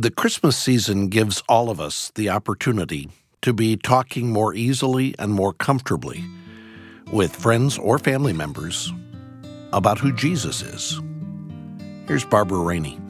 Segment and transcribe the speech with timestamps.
[0.00, 3.10] The Christmas season gives all of us the opportunity
[3.42, 6.24] to be talking more easily and more comfortably
[7.10, 8.92] with friends or family members
[9.72, 11.00] about who Jesus is.
[12.06, 13.00] Here's Barbara Rainey.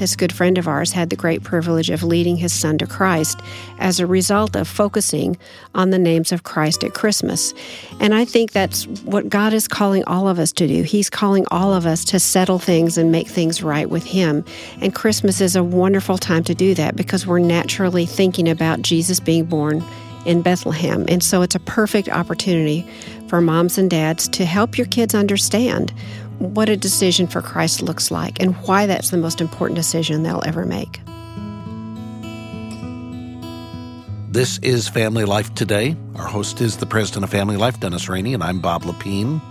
[0.00, 3.38] This good friend of ours had the great privilege of leading his son to Christ
[3.78, 5.36] as a result of focusing
[5.74, 7.52] on the names of Christ at Christmas.
[8.00, 10.84] And I think that's what God is calling all of us to do.
[10.84, 14.42] He's calling all of us to settle things and make things right with Him.
[14.80, 19.20] And Christmas is a wonderful time to do that because we're naturally thinking about Jesus
[19.20, 19.84] being born
[20.24, 21.04] in Bethlehem.
[21.08, 22.86] And so it's a perfect opportunity
[23.28, 25.92] for moms and dads to help your kids understand
[26.40, 30.42] what a decision for Christ looks like and why that's the most important decision they'll
[30.46, 31.00] ever make.
[34.30, 35.96] This is Family Life Today.
[36.14, 39.42] Our host is the president of Family Life, Dennis Rainey, and I'm Bob Lepine.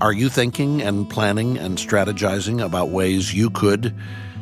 [0.00, 3.94] Are you thinking and planning and strategizing about ways you could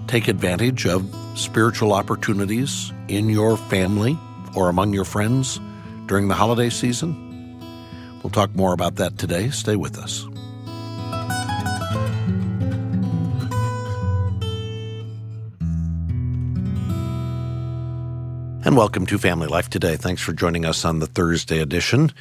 [0.07, 4.17] take advantage of spiritual opportunities in your family
[4.55, 5.59] or among your friends
[6.07, 7.25] during the holiday season?
[8.23, 9.51] We'll talk more about that today.
[9.51, 10.29] Stay with us.
[18.69, 19.97] And welcome to Family Life Today.
[19.97, 22.13] Thanks for joining us on the Thursday edition.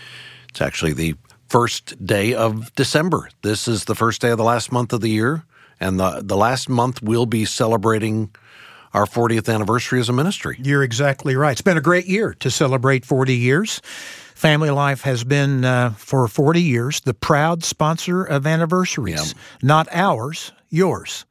[0.47, 1.15] It's actually the
[1.49, 3.27] first day of December.
[3.41, 5.43] This is the first day of the last month of the year,
[5.81, 8.33] and the, the last month we'll be celebrating
[8.93, 10.57] our 40th anniversary as a ministry.
[10.63, 11.51] You're exactly right.
[11.51, 13.81] It's been a great year to celebrate 40 years.
[14.33, 19.33] Family Life has been, uh, for 40 years, the proud sponsor of anniversaries.
[19.33, 19.41] Yeah.
[19.63, 21.25] Not ours, yours.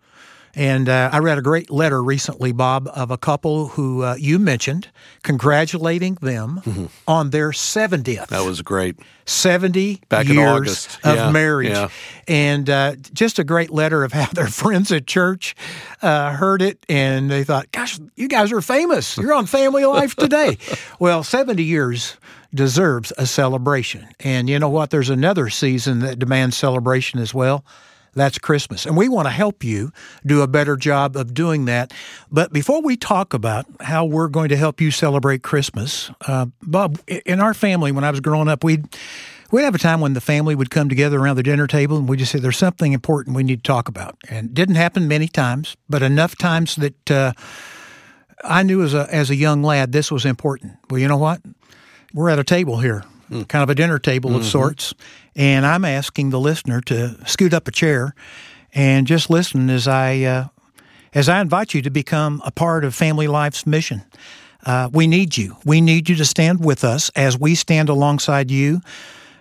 [0.57, 4.39] And uh, I read a great letter recently, Bob, of a couple who uh, you
[4.39, 4.89] mentioned,
[5.23, 6.87] congratulating them mm-hmm.
[7.07, 8.29] on their 70th.
[8.29, 8.99] That was great.
[9.27, 11.69] 70 Back years of yeah, marriage.
[11.69, 11.89] Yeah.
[12.27, 15.55] And uh, just a great letter of how their friends at church
[16.01, 19.19] uh, heard it and they thought, gosh, you guys are famous.
[19.19, 20.57] You're on Family Life today.
[20.99, 22.17] well, 70 years
[22.55, 24.09] deserves a celebration.
[24.21, 24.89] And you know what?
[24.89, 27.63] There's another season that demands celebration as well
[28.17, 28.87] that's Christmas.
[28.87, 29.93] And we want to help you
[30.25, 31.93] do a better job of doing that.
[32.33, 36.99] But before we talk about how we're going to help you celebrate Christmas, uh, Bob,
[37.07, 38.87] in our family, when I was growing up, we'd
[39.53, 42.09] we'd have a time when the family would come together around the dinner table and
[42.09, 45.07] we'd just say there's something important we need to talk about and it didn't happen
[45.07, 47.33] many times but enough times that uh,
[48.43, 51.41] i knew as a as a young lad this was important well you know what
[52.13, 53.47] we're at a table here mm.
[53.49, 54.41] kind of a dinner table mm-hmm.
[54.41, 54.95] of sorts.
[55.35, 58.15] And I'm asking the listener to scoot up a chair
[58.73, 60.49] and just listen as I uh,
[61.15, 64.03] as I invite you to become a part of Family Life's mission.
[64.65, 65.57] Uh, we need you.
[65.65, 68.81] We need you to stand with us as we stand alongside you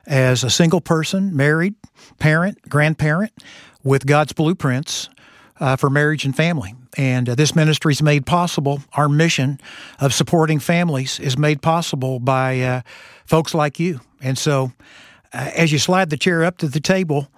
[0.06, 1.74] as a single person, married,
[2.19, 3.34] parent, grandparent,
[3.84, 5.09] with God's blueprints
[5.59, 6.75] uh, for marriage and family.
[6.97, 8.81] And uh, this ministry is made possible.
[8.94, 9.59] Our mission
[10.00, 12.81] of supporting families is made possible by uh,
[13.25, 14.01] folks like you.
[14.22, 14.72] And so,
[15.33, 17.29] uh, as you slide the chair up to the table,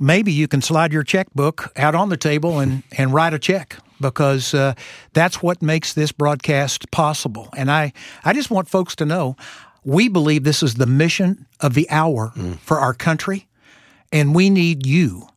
[0.00, 3.76] maybe you can slide your checkbook out on the table and, and write a check
[4.00, 4.74] because uh,
[5.12, 7.48] that's what makes this broadcast possible.
[7.56, 7.92] And I,
[8.24, 9.36] I just want folks to know
[9.84, 12.58] we believe this is the mission of the hour mm.
[12.58, 13.46] for our country,
[14.12, 15.29] and we need you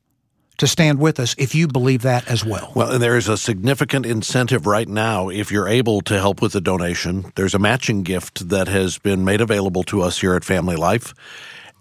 [0.63, 2.71] to stand with us if you believe that as well.
[2.73, 6.55] Well, and there is a significant incentive right now if you're able to help with
[6.55, 7.33] a donation.
[7.35, 11.13] There's a matching gift that has been made available to us here at Family Life.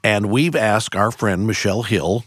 [0.03, 2.25] And we've asked our friend Michelle Hill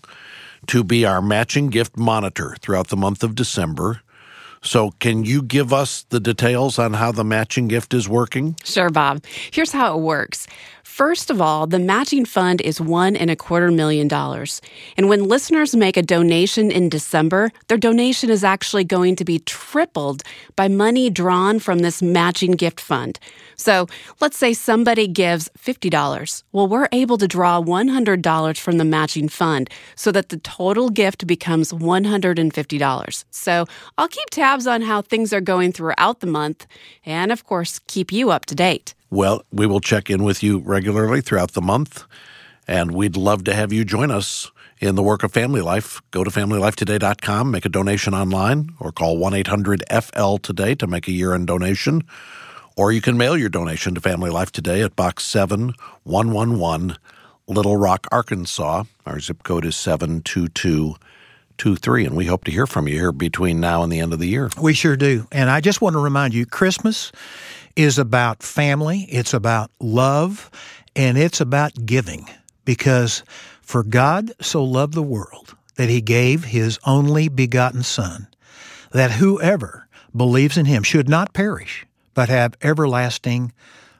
[0.67, 3.99] to be our matching gift monitor throughout the month of December.
[4.61, 8.55] So, can you give us the details on how the matching gift is working?
[8.63, 9.23] Sure, Bob.
[9.51, 10.47] Here's how it works.
[10.85, 14.61] First of all, the matching fund is one and a quarter million dollars.
[14.95, 19.39] And when listeners make a donation in December, their donation is actually going to be
[19.39, 20.21] tripled
[20.55, 23.19] by money drawn from this matching gift fund.
[23.55, 23.87] So
[24.21, 26.43] let's say somebody gives $50.
[26.51, 31.25] Well, we're able to draw $100 from the matching fund so that the total gift
[31.25, 33.25] becomes $150.
[33.31, 33.65] So
[33.97, 36.67] I'll keep tabs on how things are going throughout the month
[37.05, 38.93] and, of course, keep you up to date.
[39.15, 42.03] Well, we will check in with you regularly throughout the month,
[42.67, 44.51] and we'd love to have you join us
[44.81, 46.01] in the work of family life.
[46.11, 51.07] Go to familylifetoday.com, make a donation online, or call 1 800 FL today to make
[51.07, 52.03] a year end donation.
[52.75, 56.97] Or you can mail your donation to Family Life Today at Box 7111,
[57.47, 58.83] Little Rock, Arkansas.
[59.05, 63.81] Our zip code is 72223, and we hope to hear from you here between now
[63.81, 64.49] and the end of the year.
[64.61, 65.25] We sure do.
[65.31, 67.13] And I just want to remind you Christmas
[67.75, 70.49] is about family, it's about love,
[70.95, 72.29] and it's about giving.
[72.63, 73.23] Because
[73.61, 78.27] for God so loved the world that he gave his only begotten Son,
[78.91, 83.51] that whoever believes in him should not perish, but have everlasting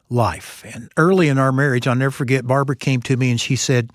[0.10, 0.64] life.
[0.66, 3.92] And early in our marriage, I'll never forget, Barbara came to me and she said,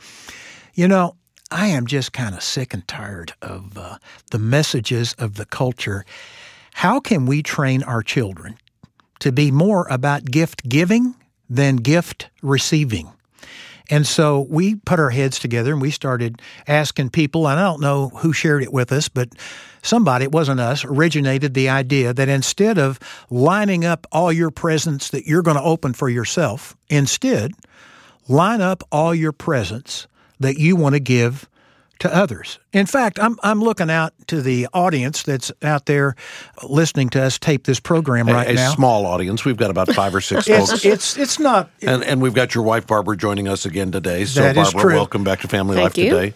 [0.75, 1.17] You know,
[1.51, 3.99] I am just kind of sick and tired of uh,
[4.31, 6.05] the messages of the culture.
[6.75, 8.59] How can we train our children
[9.21, 11.15] to be more about gift giving
[11.49, 13.13] than gift receiving?
[13.91, 17.81] And so we put our heads together and we started asking people, and I don't
[17.81, 19.31] know who shared it with us, but
[19.83, 23.01] somebody, it wasn't us, originated the idea that instead of
[23.31, 27.53] lining up all your presents that you're going to open for yourself, instead,
[28.29, 30.07] line up all your presents
[30.39, 31.49] that you want to give
[32.01, 32.59] to others.
[32.73, 36.17] In fact, I'm I'm looking out to the audience that's out there
[36.69, 38.73] listening to us tape this program right a, a now.
[38.75, 39.45] small audience.
[39.45, 40.85] We've got about five or six It's folks.
[40.85, 44.25] it's it's not and, and we've got your wife Barbara joining us again today.
[44.25, 44.95] So That is Barbara, true.
[44.95, 46.11] welcome back to Family Thank Life you.
[46.11, 46.35] today.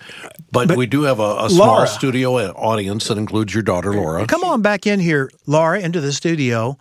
[0.53, 1.87] But, we do have a, a small Laura.
[1.87, 4.27] studio audience that includes your daughter Laura.
[4.27, 6.79] Come on back in here, Laura, into the studio,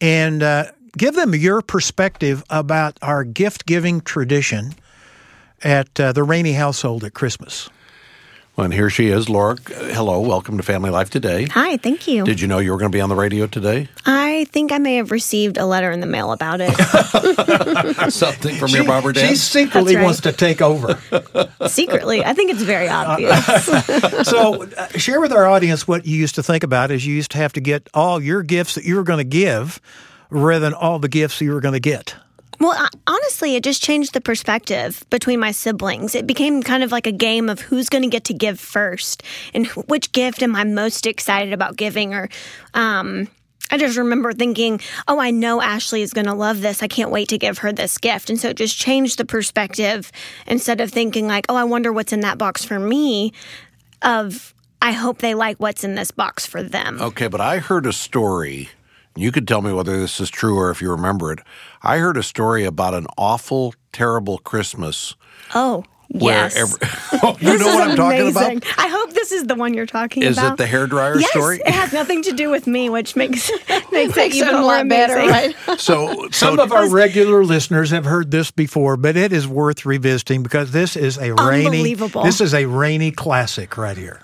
[0.00, 0.66] and uh,
[0.96, 4.74] give them your perspective about our gift giving tradition
[5.64, 7.68] at uh, the Rainey household at Christmas.
[8.58, 9.56] And here she is, Laura.
[9.66, 11.44] Hello, welcome to Family Life today.
[11.44, 12.24] Hi, thank you.
[12.24, 13.88] Did you know you were going to be on the radio today?
[14.06, 16.72] I think I may have received a letter in the mail about it.
[18.10, 19.28] Something from your Barbara dad?
[19.28, 20.04] She secretly right.
[20.04, 20.98] wants to take over.
[21.66, 23.44] Secretly, I think it's very obvious.
[24.26, 27.32] so, uh, share with our audience what you used to think about as you used
[27.32, 29.82] to have to get all your gifts that you were going to give
[30.30, 32.16] rather than all the gifts you were going to get.
[32.58, 36.14] Well, I- honestly, it just changed the perspective between my siblings.
[36.14, 39.22] It became kind of like a game of who's going to get to give first
[39.54, 42.14] and wh- which gift am I most excited about giving.
[42.14, 42.28] Or
[42.74, 43.28] um,
[43.70, 46.82] I just remember thinking, oh, I know Ashley is going to love this.
[46.82, 48.30] I can't wait to give her this gift.
[48.30, 50.10] And so it just changed the perspective
[50.46, 53.32] instead of thinking, like, oh, I wonder what's in that box for me,
[54.02, 57.00] of I hope they like what's in this box for them.
[57.00, 58.68] Okay, but I heard a story.
[59.16, 61.38] You could tell me whether this is true or if you remember it.
[61.82, 65.14] I heard a story about an awful, terrible Christmas.
[65.54, 66.56] Oh, Where yes.
[66.56, 66.78] every-
[67.22, 68.56] oh, you know what I'm talking amazing.
[68.58, 68.78] about?
[68.78, 70.46] I hope this is the one you're talking Is about.
[70.46, 71.60] Is it the hairdryer yes, story?
[71.64, 74.62] it has nothing to do with me, which makes makes, Makes it even a more
[74.62, 75.54] lot better, amazing.
[75.66, 75.80] right?
[75.80, 80.42] So, Some of our regular listeners have heard this before, but it is worth revisiting
[80.42, 81.94] because this is a Rainey.
[81.94, 84.20] This is a Rainey classic right here.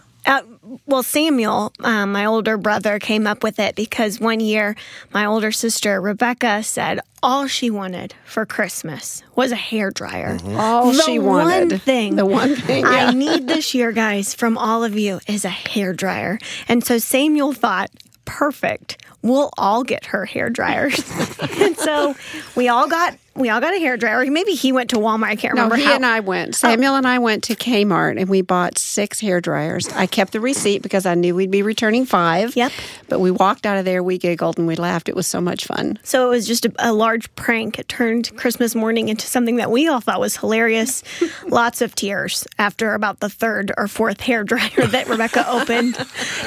[0.87, 4.77] Well, Samuel, um, my older brother, came up with it because one year
[5.13, 10.39] my older sister Rebecca said all she wanted for Christmas was a hair dryer.
[10.57, 12.85] All the she one thing, The one thing.
[12.85, 16.39] I need this year, guys, from all of you is a hair dryer.
[16.69, 17.91] And so Samuel thought,
[18.25, 19.05] perfect.
[19.23, 20.99] We'll all get her hair dryers.
[21.61, 22.17] and so
[22.57, 24.25] we all got we all got a hair dryer.
[24.31, 25.25] Maybe he went to Walmart.
[25.29, 25.95] I can't No, remember he how.
[25.95, 26.55] and I went.
[26.55, 29.89] Samuel and I went to Kmart and we bought six hair dryers.
[29.95, 32.55] I kept the receipt because I knew we'd be returning five.
[32.57, 32.73] Yep.
[33.09, 35.09] But we walked out of there, we giggled and we laughed.
[35.09, 35.99] It was so much fun.
[36.03, 37.79] So it was just a, a large prank.
[37.79, 41.03] It turned Christmas morning into something that we all thought was hilarious.
[41.47, 45.97] Lots of tears after about the third or fourth hair dryer that Rebecca opened.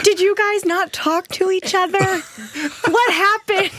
[0.03, 1.97] Did you guys not talk to each other?
[2.88, 3.71] What happened?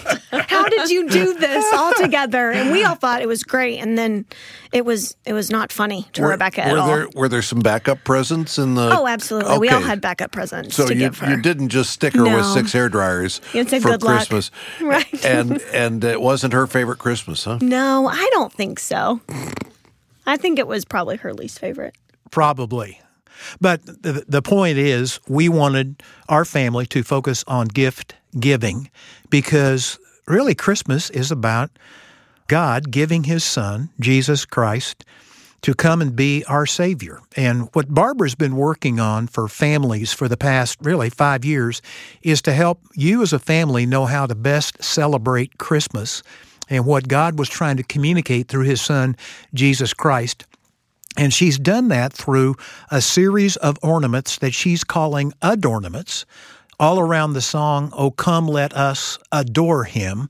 [0.49, 2.50] How did you do this all together?
[2.50, 4.25] And we all thought it was great, and then
[4.73, 6.87] it was it was not funny to were, Rebecca were at all.
[6.89, 8.91] there were there some backup presents in the?
[8.93, 9.59] Oh, absolutely.
[9.59, 11.31] We all had backup presents So to you give her.
[11.31, 14.17] you didn't just stick her with six hair dryers It's a for good luck.
[14.29, 14.51] Christmas,
[14.81, 15.25] Right.
[15.25, 17.59] And and it wasn't her favorite Christmas, huh?
[17.62, 19.21] No, I don't think so.
[20.26, 21.95] I think it was probably her least favorite.
[22.31, 23.00] Probably.
[23.61, 28.91] But the, the point is, we wanted our family to focus on gift giving
[29.31, 31.71] because really Christmas is about
[32.47, 35.05] God giving his son, Jesus Christ,
[35.62, 37.21] to come and be our Savior.
[37.37, 41.83] And what Barbara's been working on for families for the past really five years
[42.23, 46.23] is to help you as a family know how to best celebrate Christmas
[46.69, 49.17] and what God was trying to communicate through his son,
[49.55, 50.47] Jesus Christ.
[51.17, 52.57] And she's done that through
[52.91, 56.26] a series of ornaments that she's calling adornaments
[56.78, 60.28] all around the song, Oh Come Let Us Adore Him.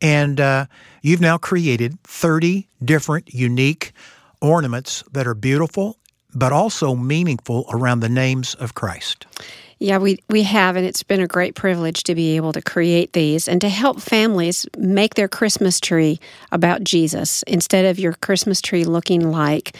[0.00, 0.66] And uh,
[1.02, 3.92] you've now created 30 different unique
[4.40, 5.98] ornaments that are beautiful
[6.34, 9.26] but also meaningful around the names of Christ.
[9.80, 13.12] Yeah, we, we have, and it's been a great privilege to be able to create
[13.12, 16.18] these and to help families make their Christmas tree
[16.50, 19.76] about Jesus instead of your Christmas tree looking like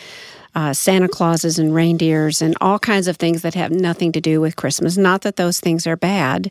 [0.55, 4.41] uh, Santa Clauses and reindeers and all kinds of things that have nothing to do
[4.41, 4.97] with Christmas.
[4.97, 6.51] Not that those things are bad,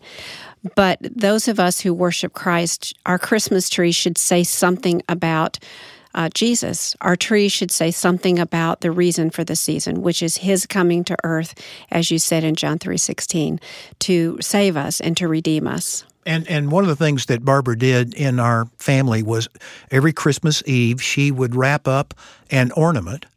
[0.75, 5.60] but those of us who worship Christ, our Christmas tree should say something about
[6.16, 6.96] uh, Jesus.
[7.01, 11.04] Our tree should say something about the reason for the season, which is His coming
[11.04, 11.54] to earth,
[11.92, 13.60] as you said in John three sixteen,
[14.00, 16.06] to save us and to redeem us.
[16.25, 19.48] And and one of the things that Barbara did in our family was
[19.92, 22.16] every Christmas Eve she would wrap up
[22.50, 23.27] an ornament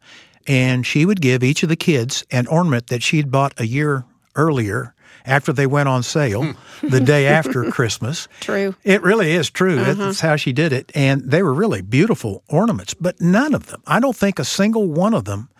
[0.50, 4.04] and she would give each of the kids an ornament that she'd bought a year
[4.34, 4.92] earlier
[5.24, 6.88] after they went on sale hmm.
[6.88, 8.26] the day after Christmas.
[8.40, 8.74] True.
[8.82, 9.76] It really is true.
[9.76, 10.28] That's uh-huh.
[10.28, 10.90] how she did it.
[10.92, 14.88] And they were really beautiful ornaments, but none of them, I don't think a single
[14.88, 15.50] one of them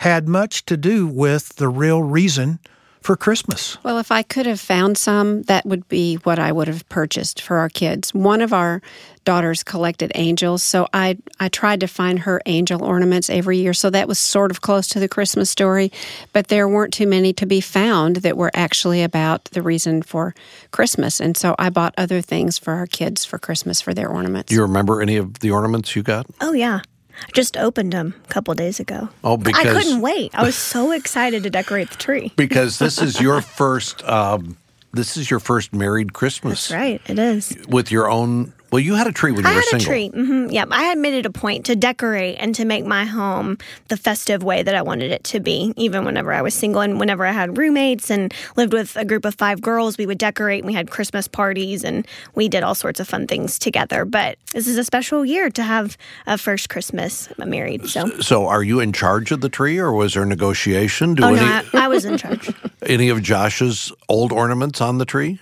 [0.00, 2.58] had much to do with the real reason
[3.04, 3.76] for Christmas.
[3.84, 7.42] Well, if I could have found some, that would be what I would have purchased
[7.42, 8.14] for our kids.
[8.14, 8.80] One of our
[9.24, 13.74] daughters collected angels, so I I tried to find her angel ornaments every year.
[13.74, 15.92] So that was sort of close to the Christmas story,
[16.32, 20.34] but there weren't too many to be found that were actually about the reason for
[20.70, 21.20] Christmas.
[21.20, 24.48] And so I bought other things for our kids for Christmas for their ornaments.
[24.48, 26.26] Do you remember any of the ornaments you got?
[26.40, 26.80] Oh yeah.
[27.22, 29.08] I just opened them a couple days ago.
[29.22, 30.34] Oh, because I couldn't wait.
[30.34, 32.32] I was so excited to decorate the tree.
[32.36, 34.56] because this is your first um,
[34.92, 37.00] this is your first married Christmas That's right.
[37.06, 37.56] It is.
[37.68, 38.52] with your own.
[38.74, 40.08] Well, you had a tree when you I were had a tree.
[40.08, 43.56] hmm Yeah, I had made it a point to decorate and to make my home
[43.86, 45.72] the festive way that I wanted it to be.
[45.76, 49.24] Even whenever I was single and whenever I had roommates and lived with a group
[49.26, 50.64] of five girls, we would decorate.
[50.64, 52.04] And we had Christmas parties and
[52.34, 54.04] we did all sorts of fun things together.
[54.04, 57.88] But this is a special year to have a first Christmas married.
[57.88, 61.14] So, So, are you in charge of the tree, or was there negotiation?
[61.14, 62.50] Do oh any no, I, I was in charge.
[62.86, 65.38] any of Josh's old ornaments on the tree?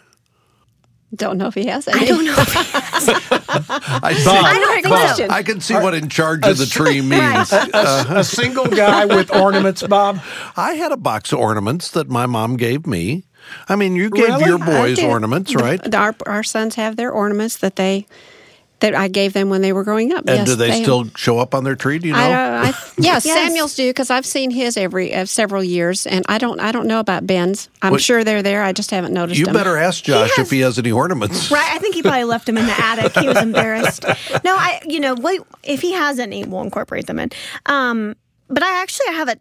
[1.14, 2.00] Don't know if he has any.
[2.00, 2.34] I don't know.
[2.38, 4.30] I see.
[4.30, 5.28] I don't think so.
[5.34, 7.52] I can see what in charge of the tree means.
[7.52, 8.18] Uh-huh.
[8.18, 10.20] a single guy with ornaments, Bob.
[10.56, 13.24] I had a box of ornaments that my mom gave me.
[13.68, 14.44] I mean, you gave Really?
[14.46, 15.82] your boys ornaments, right?
[15.82, 18.06] The- Our, our sons have their ornaments that they
[18.82, 20.28] that I gave them when they were growing up.
[20.28, 21.98] And yes, do they, still show up on their tree?
[21.98, 22.20] Do you know?
[22.20, 22.66] I, uh, I,
[22.98, 23.24] yeah, Yes.
[23.24, 26.60] Samuel's do because I've seen his every uh, several years, and I don't.
[26.60, 27.68] I don't know about Ben's.
[27.80, 28.62] I'm Well, sure they're there.
[28.62, 29.54] I just haven't noticed you them.
[29.54, 31.50] better ask Josh has- if he has any ornaments.
[31.50, 33.16] Right, I think he probably left them in the attic.
[33.18, 34.04] He was embarrassed.
[34.44, 37.30] No, I, you know, wait, if he has any, we'll incorporate them in.
[37.66, 38.16] Um,
[38.48, 39.36] but I actually have a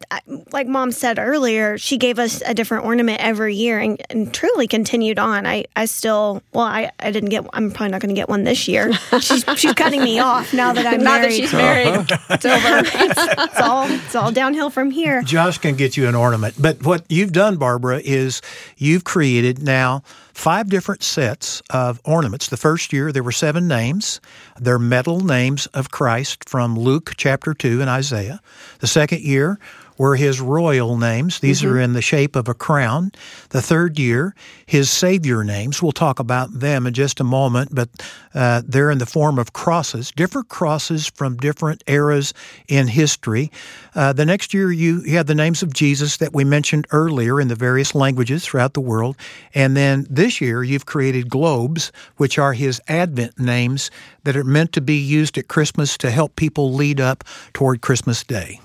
[0.54, 4.68] like Mom said earlier, she gave us a different ornament every year and, and truly
[4.68, 5.46] continued on.
[5.46, 8.44] I, I still, well, I, I didn't get, I'm probably not going to get one
[8.44, 8.94] this year.
[9.20, 11.36] She's, she's cutting me off now that I'm Now that married.
[11.36, 12.78] she's married, it's uh-huh.
[12.80, 12.90] over.
[13.44, 15.22] it's all, it's all downhill from here.
[15.24, 16.56] Josh can get you an ornament.
[16.60, 18.42] But what you've done, Barbara, is
[18.78, 22.48] you've created now five different sets of ornaments.
[22.48, 24.20] The first year, there were seven names.
[24.60, 28.42] They're metal names of Christ from Luke chapter 2 and Isaiah.
[28.80, 29.60] The second year,
[30.02, 31.42] were his royal names.
[31.42, 33.12] These are in the shape of a crown.
[33.50, 34.34] The third year,
[34.66, 35.80] his Savior names.
[35.80, 37.88] We'll talk about them in just a moment, but
[38.34, 42.34] uh, they're in the form of crosses, different crosses from different eras
[42.68, 43.52] in history.
[43.94, 47.40] Uh, the next year, you, you had the names of Jesus that we mentioned earlier
[47.40, 49.16] in the various languages throughout the world.
[49.54, 53.92] And then this year, you've created globes, which are his Advent names
[54.24, 58.24] that are meant to be used at Christmas to help people lead up toward Christmas
[58.24, 58.60] Day.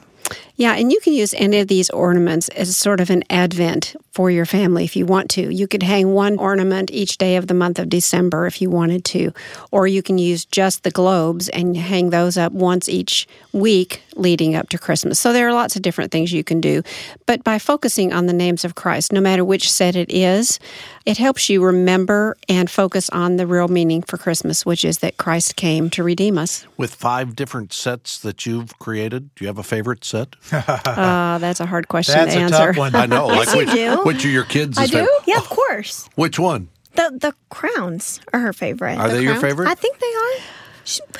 [0.56, 4.30] Yeah, and you can use any of these ornaments as sort of an advent for
[4.30, 5.52] your family if you want to.
[5.52, 9.04] You could hang one ornament each day of the month of December if you wanted
[9.06, 9.34] to,
[9.70, 14.54] or you can use just the globes and hang those up once each week leading
[14.54, 15.20] up to Christmas.
[15.20, 16.82] So there are lots of different things you can do.
[17.26, 20.58] But by focusing on the names of Christ, no matter which set it is,
[21.04, 25.18] it helps you remember and focus on the real meaning for Christmas, which is that
[25.18, 26.66] Christ came to redeem us.
[26.78, 30.36] With five different sets that you've created, do you have a favorite set?
[30.52, 32.56] Uh, that's a hard question That's to a answer.
[32.68, 32.94] tough one.
[32.94, 33.26] I know.
[33.26, 33.96] like you which, do.
[34.04, 34.78] which are your kids?
[34.78, 34.92] I do?
[34.92, 35.10] favorite?
[35.26, 36.08] Yeah, of course.
[36.14, 36.68] Which one?
[36.94, 38.98] The the crowns are her favorite.
[38.98, 39.68] Are The they your favorite?
[39.68, 40.34] I think they are.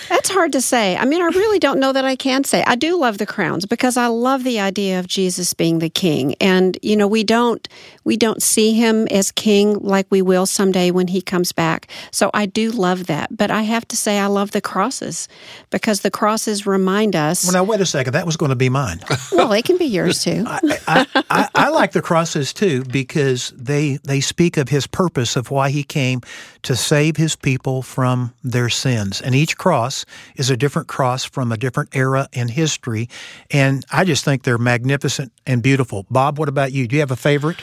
[0.08, 0.96] That's hard to say.
[0.96, 2.62] I mean, I really don't know that I can say.
[2.66, 6.34] I do love the crowns because I love the idea of Jesus being the king.
[6.40, 7.66] And you know, we don't
[8.04, 11.88] we don't see him as king like we will someday when he comes back.
[12.12, 13.36] So I do love that.
[13.36, 15.28] But I have to say I love the crosses
[15.70, 18.12] because the crosses remind us Well, now wait a second.
[18.12, 19.00] That was going to be mine.
[19.32, 20.44] well, they can be yours too.
[20.46, 25.50] I, I, I like the crosses too because they they speak of his purpose of
[25.50, 26.20] why he came
[26.62, 30.04] to save his people from their sins, and each cross
[30.36, 33.08] is a different cross from a different era in history,
[33.50, 36.06] and I just think they're magnificent and beautiful.
[36.10, 36.86] Bob, what about you?
[36.86, 37.56] Do you have a favorite?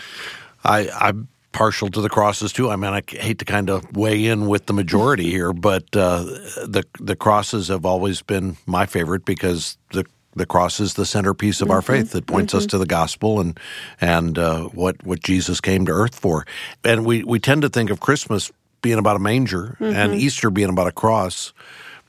[0.63, 2.69] I, I'm partial to the crosses too.
[2.69, 6.23] I mean, I hate to kind of weigh in with the majority here, but uh,
[6.65, 11.61] the the crosses have always been my favorite because the the cross is the centerpiece
[11.61, 13.57] of our faith that points us to the gospel and
[14.01, 16.45] and uh, what what Jesus came to earth for.
[16.83, 18.51] And we we tend to think of Christmas
[18.83, 21.51] being about a manger and Easter being about a cross,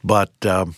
[0.04, 0.74] but um,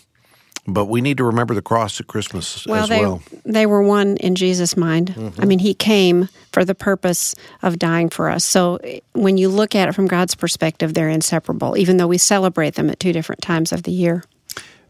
[0.68, 3.22] But we need to remember the cross at Christmas Well, as they well.
[3.44, 5.14] they were one in Jesus' mind.
[5.38, 8.44] I mean, He came for the purpose of dying for us.
[8.44, 11.76] So eh, when you look at it from God's perspective, they're inseparable.
[11.76, 14.24] Even though we celebrate them at two different times of the year,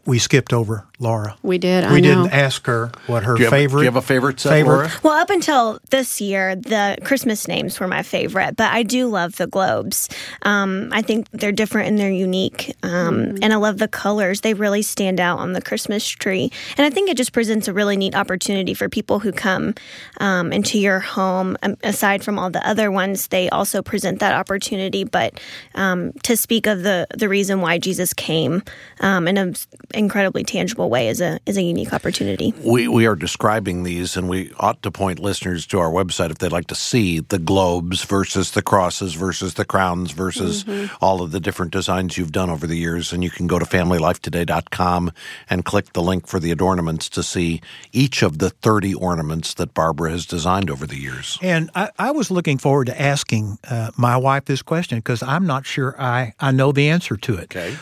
[0.07, 1.35] We skipped over Laura.
[1.43, 1.83] we did.
[1.83, 2.23] I we know.
[2.23, 3.81] didn't ask her what her Do you, have, favorite.
[3.81, 4.75] do you have a favorite set, favorite?
[4.77, 4.91] Laura?
[5.03, 9.35] Well, up until this year, the Christmas names were my favorite, but I do love
[9.35, 10.09] the globes.
[10.43, 14.41] Um, I think they're different and they're unique, um, and I love the colors.
[14.41, 17.73] They really stand out on the Christmas tree, and I think it just presents a
[17.73, 19.75] really neat opportunity for people who come
[20.21, 21.57] um, into your home.
[21.61, 25.39] Um, aside from all the other ones, they also present that opportunity, but
[25.75, 28.63] um, to speak of the the reason why Jesus came
[29.01, 29.55] um, in an
[29.97, 32.53] incredibly tangible way is a is a unique opportunity.
[32.63, 36.37] We, we are describing these, and we ought to point listeners to our website if
[36.37, 40.65] they'd like to see the globes versus the crosses versus the crowns versus
[41.01, 43.11] all of the different designs you've done over the years.
[43.11, 45.11] And you can go to familylifetoday.com
[45.49, 47.61] and click the link for the adornments to see
[47.91, 51.37] each of the 30 ornaments that Barbara has designed over the years.
[51.41, 55.45] And I, I was looking forward to asking uh, my wife this question because I'm
[55.47, 57.55] not sure I, I know the answer to it.
[57.55, 57.75] Okay.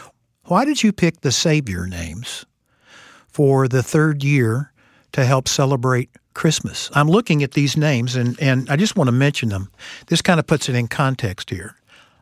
[0.47, 2.45] Why did you pick the Savior names
[3.27, 4.71] for the third year
[5.13, 6.91] to help celebrate Christmas?
[6.93, 9.71] I'm looking at these names and, and I just want to mention them.
[10.05, 11.75] This kind of puts it in context here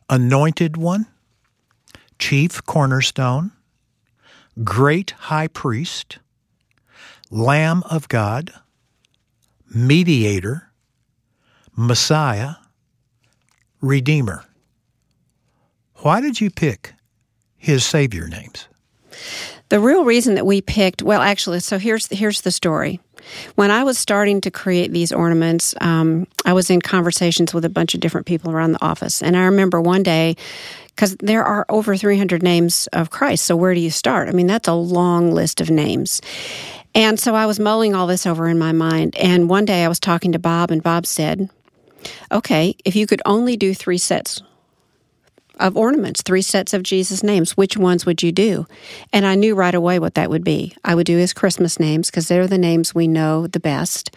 [0.10, 1.08] Anointed One,
[2.18, 3.52] Chief Cornerstone,
[4.64, 6.20] Great High Priest,
[7.30, 8.54] Lamb of God,
[9.70, 10.72] Mediator,
[11.76, 12.56] Messiah,
[13.82, 14.46] Redeemer.
[15.96, 16.93] Why did you pick
[17.64, 18.68] his Savior names?
[19.70, 23.00] The real reason that we picked, well, actually, so here's here's the story.
[23.56, 27.70] When I was starting to create these ornaments, um, I was in conversations with a
[27.70, 30.36] bunch of different people around the office, and I remember one day
[30.88, 33.46] because there are over 300 names of Christ.
[33.46, 34.28] So where do you start?
[34.28, 36.22] I mean, that's a long list of names.
[36.94, 39.88] And so I was mulling all this over in my mind, and one day I
[39.88, 41.50] was talking to Bob, and Bob said,
[42.30, 44.42] "Okay, if you could only do three sets
[45.60, 47.56] of ornaments, three sets of Jesus' names.
[47.58, 48.66] Which ones would you do?
[49.12, 50.76] And I knew right away what that would be.
[50.84, 54.16] I would do his Christmas names because they're the names we know the best.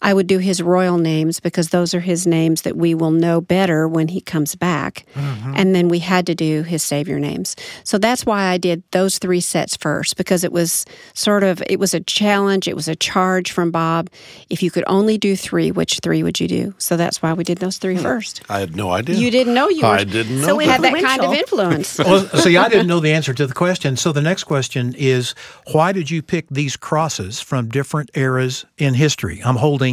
[0.00, 3.40] I would do his royal names because those are his names that we will know
[3.40, 5.04] better when he comes back.
[5.14, 5.54] Mm-hmm.
[5.56, 7.56] And then we had to do his savior names.
[7.84, 10.84] So that's why I did those three sets first because it was
[11.14, 14.10] sort of it was a challenge, it was a charge from Bob.
[14.50, 16.74] If you could only do 3, which 3 would you do?
[16.78, 18.02] So that's why we did those three hmm.
[18.02, 18.42] first.
[18.48, 19.16] I had no idea.
[19.16, 21.98] You didn't know you were I didn't know So we had that kind of influence.
[21.98, 23.96] well, see, I didn't know the answer to the question.
[23.96, 25.34] So the next question is
[25.72, 29.40] why did you pick these crosses from different eras in history?
[29.44, 29.87] I'm holding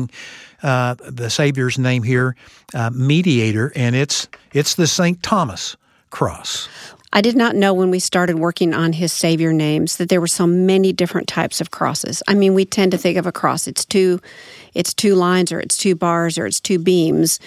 [0.63, 2.35] uh, the Savior's name here,
[2.73, 5.21] uh, Mediator, and it's it's the St.
[5.21, 5.77] Thomas
[6.09, 6.67] cross.
[7.13, 10.27] I did not know when we started working on his Savior names that there were
[10.27, 12.21] so many different types of crosses.
[12.27, 14.19] I mean, we tend to think of a cross; it's two,
[14.73, 17.39] it's two lines, or it's two bars, or it's two beams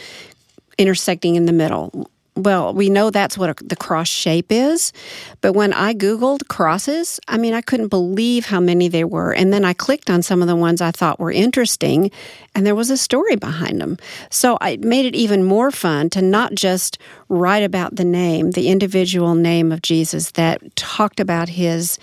[0.79, 2.09] intersecting in the middle.
[2.39, 4.93] Well, we know that's what a, the cross shape is,
[5.41, 9.33] but when I Googled crosses, I mean, I couldn't believe how many there were.
[9.33, 12.13] And then I clicked on some of the ones I thought were interesting,
[12.55, 13.97] and there was a story behind them.
[14.31, 16.97] So it made it even more fun to not just
[17.29, 21.99] write about the name, the individual name of Jesus that talked about his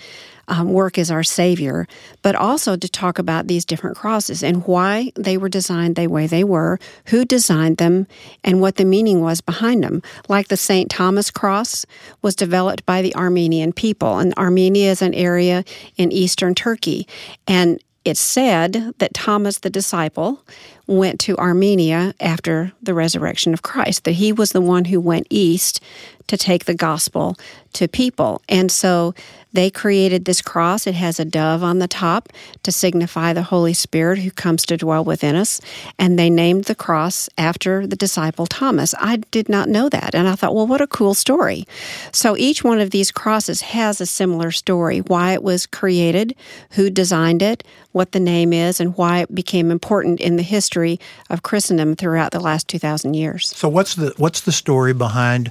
[0.48, 1.86] um, work as our Savior,
[2.22, 6.26] but also to talk about these different crosses and why they were designed the way
[6.26, 8.06] they were, who designed them,
[8.44, 10.02] and what the meaning was behind them.
[10.28, 10.90] Like the St.
[10.90, 11.86] Thomas cross
[12.22, 15.64] was developed by the Armenian people, and Armenia is an area
[15.96, 17.06] in eastern Turkey.
[17.46, 20.44] And it's said that Thomas the disciple
[20.86, 25.26] went to Armenia after the resurrection of Christ, that he was the one who went
[25.28, 25.82] east
[26.28, 27.36] to take the gospel
[27.72, 28.42] to people.
[28.48, 29.12] And so
[29.56, 30.86] they created this cross.
[30.86, 32.28] It has a dove on the top
[32.62, 35.60] to signify the Holy Spirit who comes to dwell within us.
[35.98, 38.94] And they named the cross after the disciple Thomas.
[38.98, 40.14] I did not know that.
[40.14, 41.66] And I thought, well, what a cool story.
[42.12, 46.34] So each one of these crosses has a similar story why it was created,
[46.72, 51.00] who designed it, what the name is, and why it became important in the history
[51.30, 53.48] of Christendom throughout the last 2,000 years.
[53.48, 55.50] So what's the what's the story behind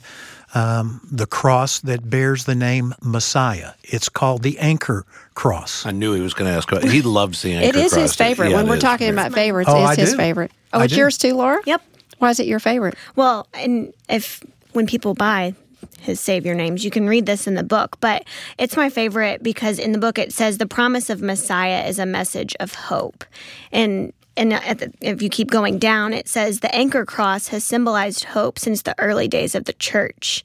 [0.55, 3.73] um, the cross that bears the name Messiah?
[3.83, 5.85] It's called the Anchor Cross.
[5.85, 6.71] I knew he was going to ask.
[6.71, 7.83] About, he loves the anchor cross.
[7.83, 8.49] It is his favorite.
[8.49, 8.81] Yeah, when we're is.
[8.81, 10.17] talking about favorites, Oh, it's I his do.
[10.17, 10.51] favorite.
[10.73, 10.99] Oh, I it's do.
[10.99, 11.61] yours too, Laura?
[11.65, 11.81] Yep.
[12.19, 12.95] Why is it your favorite?
[13.15, 14.41] Well, and if
[14.71, 15.53] when people buy
[15.99, 18.23] his savior names, you can read this in the book, but
[18.57, 22.05] it's my favorite because in the book it says the promise of Messiah is a
[22.05, 23.25] message of hope.
[23.71, 28.25] And and the, if you keep going down, it says the anchor cross has symbolized
[28.25, 30.43] hope since the early days of the church.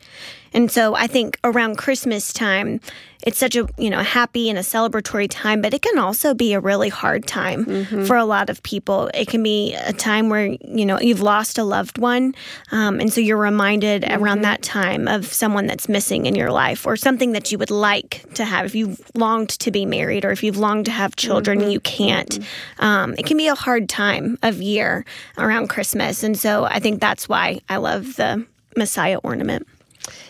[0.53, 2.81] And so I think around Christmas time,
[3.23, 6.53] it's such a you know happy and a celebratory time, but it can also be
[6.53, 8.05] a really hard time mm-hmm.
[8.05, 9.11] for a lot of people.
[9.13, 12.35] It can be a time where you know you've lost a loved one,
[12.73, 14.23] um, and so you're reminded mm-hmm.
[14.23, 17.71] around that time of someone that's missing in your life, or something that you would
[17.71, 18.67] like to have.
[18.67, 21.71] If you've longed to be married, or if you've longed to have children mm-hmm.
[21.71, 22.85] you can't, mm-hmm.
[22.85, 25.05] um, it can be a hard time of year
[25.37, 26.23] around Christmas.
[26.23, 29.67] And so I think that's why I love the Messiah ornament.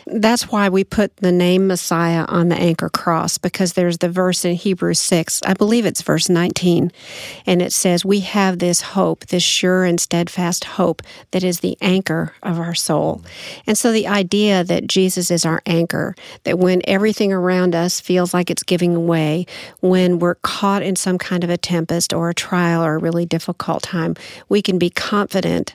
[0.07, 4.45] That's why we put the name Messiah on the anchor cross because there's the verse
[4.45, 6.91] in Hebrews 6, I believe it's verse 19,
[7.47, 11.77] and it says, We have this hope, this sure and steadfast hope that is the
[11.81, 13.23] anchor of our soul.
[13.67, 18.35] And so the idea that Jesus is our anchor, that when everything around us feels
[18.35, 19.47] like it's giving away,
[19.81, 23.27] when we're caught in some kind of a tempest or a trial or a really
[23.27, 24.17] difficult time,
[24.49, 25.75] we can be confident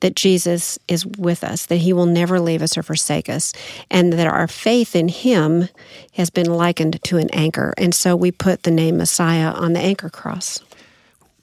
[0.00, 3.52] that Jesus is with us, that he will never leave us or forsake us,
[3.90, 5.68] and that our faith in him
[6.12, 7.74] has been likened to an anchor.
[7.78, 10.60] And so we put the name Messiah on the anchor cross.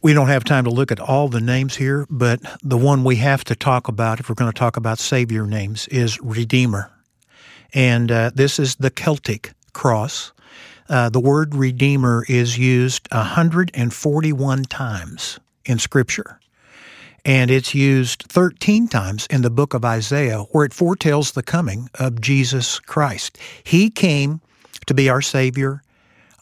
[0.03, 3.17] We don't have time to look at all the names here, but the one we
[3.17, 6.91] have to talk about, if we're going to talk about Savior names, is Redeemer.
[7.73, 10.33] And uh, this is the Celtic cross.
[10.89, 16.40] Uh, the word Redeemer is used 141 times in Scripture
[17.25, 21.89] and it's used 13 times in the book of Isaiah where it foretells the coming
[21.95, 23.37] of Jesus Christ.
[23.63, 24.41] He came
[24.87, 25.83] to be our Savior,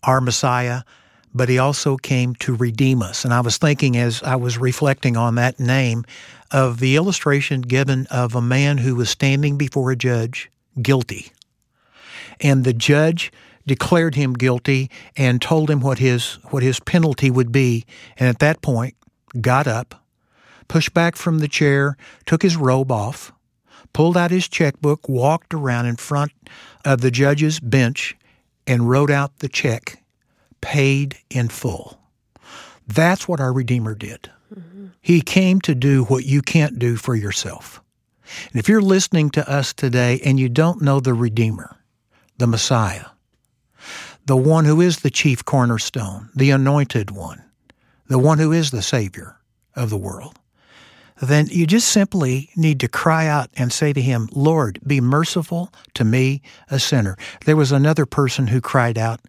[0.03, 0.83] our Messiah,
[1.33, 3.25] but He also came to redeem us.
[3.25, 6.05] And I was thinking as I was reflecting on that name
[6.51, 10.49] of the illustration given of a man who was standing before a judge
[10.81, 11.31] guilty.
[12.39, 13.31] And the judge
[13.67, 17.85] declared him guilty and told him what his what his penalty would be
[18.17, 18.95] and at that point
[19.39, 20.03] got up
[20.69, 23.33] pushed back from the chair, took his robe off,
[23.91, 26.31] pulled out his checkbook, walked around in front
[26.85, 28.15] of the judge's bench,
[28.65, 30.01] and wrote out the check,
[30.61, 31.99] paid in full.
[32.87, 34.29] That's what our Redeemer did.
[34.53, 34.87] Mm-hmm.
[35.01, 37.81] He came to do what you can't do for yourself.
[38.51, 41.77] And if you're listening to us today and you don't know the Redeemer,
[42.37, 43.05] the Messiah,
[44.25, 47.43] the one who is the chief cornerstone, the anointed one,
[48.07, 49.37] the one who is the Savior
[49.75, 50.37] of the world,
[51.27, 55.71] then you just simply need to cry out and say to him, Lord, be merciful
[55.95, 57.17] to me, a sinner.
[57.45, 59.19] There was another person who cried out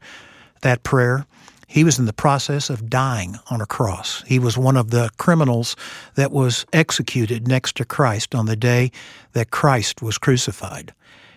[0.62, 1.26] that prayer.
[1.66, 4.22] He was in the process of dying on a cross.
[4.26, 5.76] He was one of the criminals
[6.14, 8.90] that was executed next to Christ on the day
[9.32, 10.92] that Christ was crucified.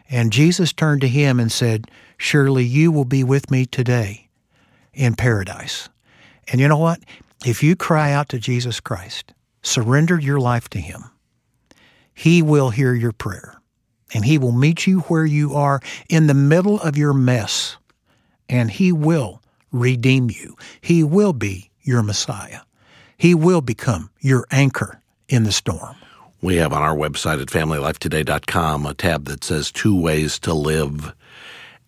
[0.10, 4.28] And Jesus turned to him and said, Surely you will be with me today
[4.94, 5.90] in paradise.
[6.48, 7.00] And you know what?
[7.46, 11.06] If you cry out to Jesus Christ, surrender your life to Him,
[12.14, 13.60] He will hear your prayer
[14.14, 17.78] and He will meet you where you are in the middle of your mess
[18.48, 20.56] and He will redeem you.
[20.80, 22.62] He will be your Messiah.
[23.18, 25.96] He will become your anchor in the storm.
[26.42, 31.14] We have on our website at familylifetoday.com a tab that says Two Ways to Live.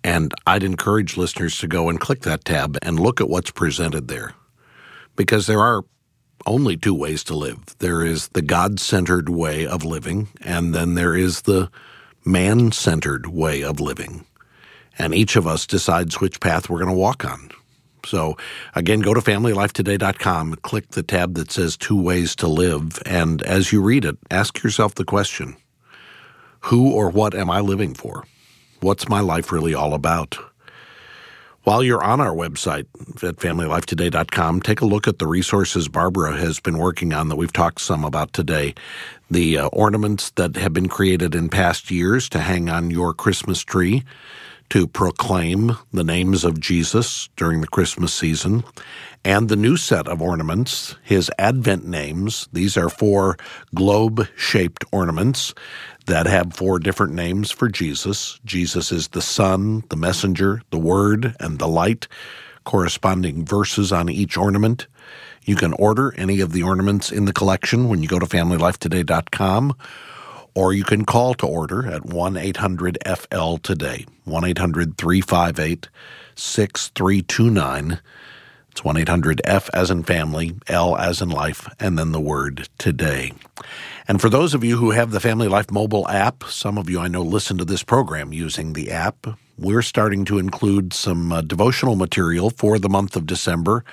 [0.04, 4.08] And I'd encourage listeners to go and click that tab and look at what's presented
[4.08, 4.34] there.
[5.16, 5.84] Because there are
[6.46, 7.76] only two ways to live.
[7.80, 11.70] There is the God centered way of living, and then there is the
[12.24, 14.26] man centered way of living.
[14.98, 17.50] And each of us decides which path we're going to walk on.
[18.06, 18.38] So,
[18.76, 23.72] again, go to familylifetoday.com, click the tab that says Two Ways to Live, and as
[23.72, 25.58] you read it, ask yourself the question
[26.62, 28.26] Who or what am I living for?
[28.82, 30.38] What's my life really all about?
[31.66, 32.86] While you're on our website
[33.24, 37.52] at familylifetoday.com, take a look at the resources Barbara has been working on that we've
[37.52, 38.76] talked some about today.
[39.32, 43.64] The uh, ornaments that have been created in past years to hang on your Christmas
[43.64, 44.04] tree
[44.70, 48.64] to proclaim the names of Jesus during the Christmas season,
[49.24, 52.48] and the new set of ornaments, his Advent names.
[52.54, 53.38] These are four
[53.74, 55.54] globe shaped ornaments
[56.06, 58.40] that have four different names for Jesus.
[58.46, 62.08] Jesus is the Son, the Messenger, the Word, and the Light,
[62.64, 64.88] corresponding verses on each ornament.
[65.44, 69.76] You can order any of the ornaments in the collection when you go to familylifetoday.com,
[70.56, 75.90] or you can call to order at 1 800 FL today, 1 800 358
[76.36, 78.00] 6329.
[78.72, 82.68] It's 1 800 F as in family, L as in life, and then the word
[82.78, 83.34] today.
[84.08, 87.00] And for those of you who have the Family Life mobile app, some of you
[87.00, 89.28] I know listen to this program using the app.
[89.58, 93.86] we're starting to include some uh, devotional material for the month of December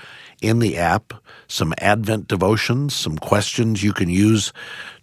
[0.42, 1.14] in the app,
[1.48, 4.52] some Advent devotions, some questions you can use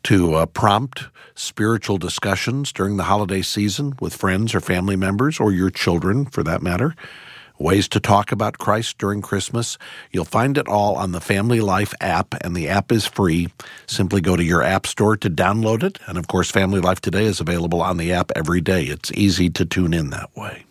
[0.03, 5.51] to uh, prompt spiritual discussions during the holiday season with friends or family members or
[5.51, 6.95] your children for that matter
[7.59, 9.77] ways to talk about Christ during Christmas.
[10.11, 13.49] You'll find it all on the Family Life app, and the app is free.
[13.85, 15.99] Simply go to your app store to download it.
[16.07, 18.85] And of course, Family Life Today is available on the app every day.
[18.85, 20.65] It's easy to tune in that way.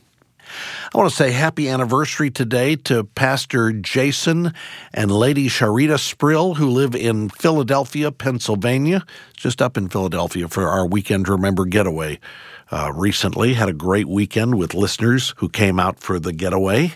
[0.94, 4.52] I want to say happy anniversary today to Pastor Jason
[4.92, 10.86] and Lady Sharita Sprill, who live in Philadelphia, Pennsylvania, just up in Philadelphia for our
[10.86, 12.18] Weekend Remember getaway
[12.70, 13.54] uh, recently.
[13.54, 16.92] Had a great weekend with listeners who came out for the getaway.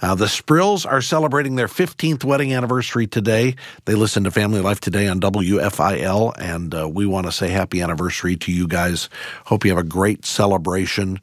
[0.00, 3.56] Uh, the Sprills are celebrating their 15th wedding anniversary today.
[3.84, 7.80] They listen to Family Life today on WFIL, and uh, we want to say happy
[7.80, 9.08] anniversary to you guys.
[9.46, 11.20] Hope you have a great celebration.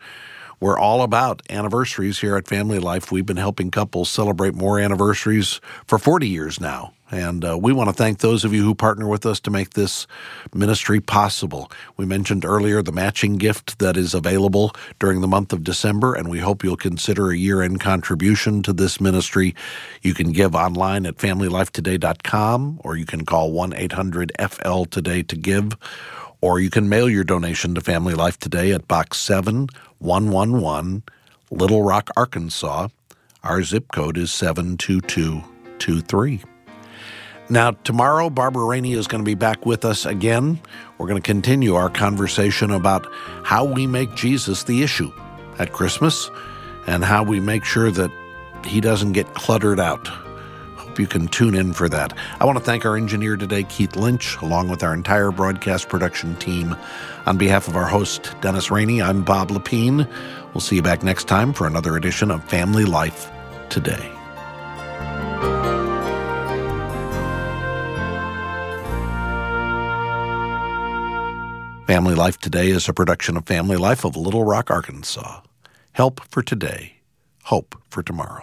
[0.64, 3.12] We're all about anniversaries here at Family Life.
[3.12, 6.94] We've been helping couples celebrate more anniversaries for 40 years now.
[7.12, 9.72] And uh, we want to thank those of you who partner with us to make
[9.72, 10.08] this
[10.54, 11.70] ministry possible.
[11.98, 16.30] We mentioned earlier the matching gift that is available during the month of December, and
[16.30, 19.54] we hope you'll consider a year end contribution to this ministry.
[20.02, 25.36] You can give online at familylifetoday.com, or you can call 1 800 FL Today to
[25.36, 25.78] give,
[26.44, 31.04] or you can mail your donation to Family Life Today at Box 7111,
[31.52, 32.90] Little Rock, Arkansas.
[33.46, 36.44] Our zip code is 72223.
[37.48, 40.60] Now, tomorrow, Barbara Rainey is going to be back with us again.
[40.98, 43.08] We're going to continue our conversation about
[43.46, 45.14] how we make Jesus the issue
[45.60, 46.30] at Christmas
[46.88, 48.12] and how we make sure that
[48.66, 50.10] he doesn't get cluttered out.
[50.94, 52.16] Hope you can tune in for that.
[52.40, 56.36] I want to thank our engineer today, Keith Lynch, along with our entire broadcast production
[56.36, 56.76] team.
[57.26, 60.08] On behalf of our host, Dennis Rainey, I'm Bob Lepine.
[60.54, 63.32] We'll see you back next time for another edition of Family Life
[63.70, 64.08] Today.
[71.88, 75.42] Family Life Today is a production of Family Life of Little Rock, Arkansas.
[75.94, 76.98] Help for today,
[77.46, 78.42] hope for tomorrow.